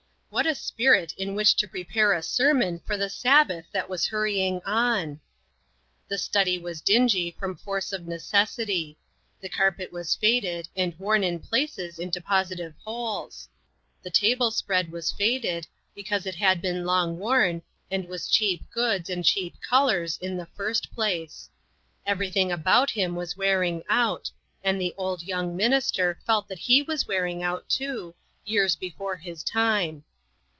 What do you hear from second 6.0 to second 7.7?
The study was dingy from